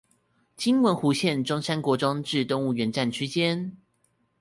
[0.57, 3.77] 今文湖線中山國中至動物園站區間